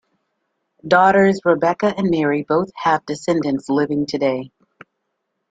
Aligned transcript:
Daughters 0.87 1.41
Rebecca 1.45 1.93
and 1.95 2.09
Mary 2.09 2.41
both 2.41 2.71
have 2.75 3.05
descendants 3.05 3.69
living 3.69 4.07
today. 4.07 4.51